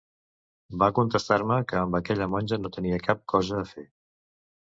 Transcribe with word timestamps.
Va 0.83 0.87
contestar-me 0.99 1.57
que 1.71 1.77
amb 1.81 1.97
aquella 1.99 2.29
monja 2.35 2.59
no 2.63 2.71
tenia 2.77 3.01
cap 3.09 3.23
cosa 3.35 3.59
a 3.61 3.67
fer. 3.75 3.85